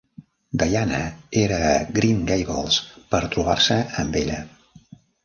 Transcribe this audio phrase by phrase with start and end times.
[0.61, 1.01] Diana
[1.41, 2.79] era a Green Gables
[3.13, 4.41] per trobar-se amb ella.